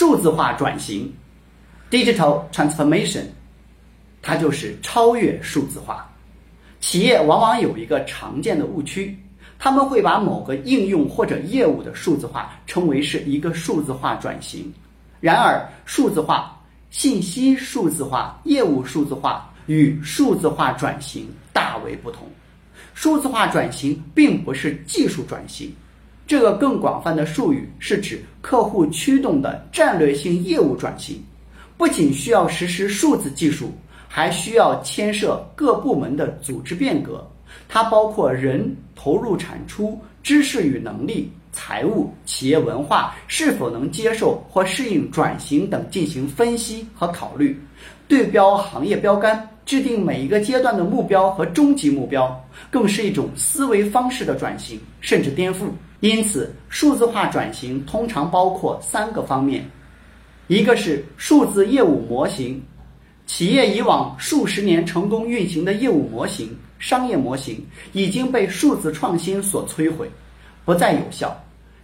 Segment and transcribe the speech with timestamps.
[0.00, 1.12] 数字化转型
[1.90, 3.24] （digital transformation），
[4.22, 6.10] 它就是超越数字化。
[6.80, 9.14] 企业往往有一个常见的误区，
[9.58, 14.72] 他们会把某个应用或者业务的数字化称为是一个数字化转型。
[15.20, 16.58] 然而，数字化、
[16.88, 22.26] 信息数字化、业务数字化与数字化转型大为不同。
[22.94, 25.70] 数字化转型并不是技术转型，
[26.30, 31.20] 这个更广泛的术语是指客户驱动的战略性业务转型，
[31.76, 33.72] 不仅需要实施数字技术。
[34.06, 37.28] 还需要牵涉各部门的组织变革，
[37.68, 47.60] 它包括人投入、产出、知识与能力、财务、企业文化是否能接受或适应转型等进行分析和考虑，
[48.06, 52.40] 对标行业标杆，制定每一个阶段的目标和终极目标，
[52.70, 55.66] 更是一种思维方式的转型，甚至颠覆。
[56.00, 59.68] 因此，数字化转型通常包括三个方面，
[60.46, 62.60] 一个是数字业务模型。
[63.26, 70.10] 企业以往数十年成功运行的业务模型、商业模型已经被数字创新所摧毁，
[70.64, 71.38] 不再有效。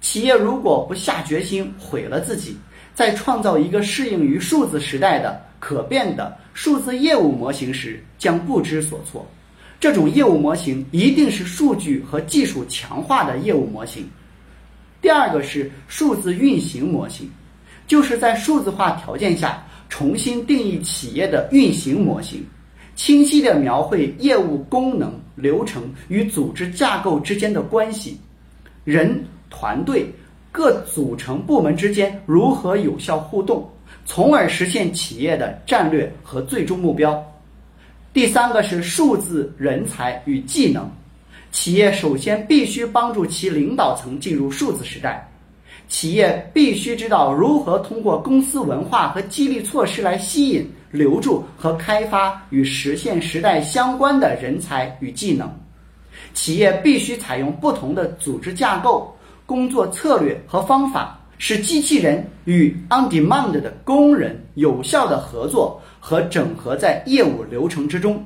[0.00, 2.56] 企业如果不下决心毁了自己，
[2.94, 9.26] 在创造一个适应于数字时代的可变的数字业务模型时，将不知所措。
[9.82, 14.08] 这种业务模型一定是数据和技术强化的业务模型。
[15.00, 17.28] 第二个是数字运行模型，
[17.88, 19.60] 就是在数字化条件下。
[19.88, 22.46] 重新定义企业的运行模型，
[22.94, 28.16] 清晰地描绘业务功能、流程与组织架构之间的关系，
[28.84, 30.06] 人、团队
[30.52, 33.68] 各组成部门之间如何有效互动，
[34.06, 37.20] 从而实现企业的战略和最终目标。
[38.12, 40.86] 第三个是数字人才与技能，
[41.50, 45.26] 企业首先必须帮助其领导层进入数字时代。
[45.88, 55.50] 企业必须知道如何通过公司文化和激励措施来吸引、留住和开发与实现时代相关的人才与技能。
[56.34, 68.24] 企业必须采用不同的组织架构、工作策略和方法，使机器人与 on-demand 的工人有效的合作和整合在业务流程之中。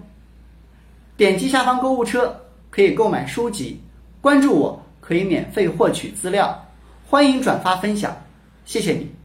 [1.17, 2.39] 点击下方购物车
[2.69, 3.81] 可以购买书籍，
[4.21, 6.63] 关注我可以免费获取资料。
[7.09, 8.15] 欢迎转发分享，
[8.67, 9.11] 谢谢你。